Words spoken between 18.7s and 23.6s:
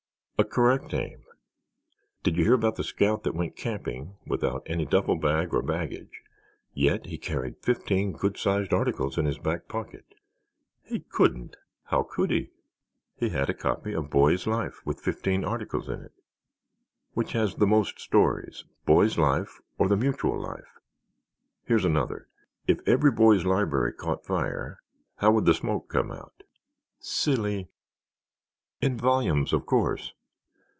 Boy's Life or the Mutual Life? Here's another. If Every Boys'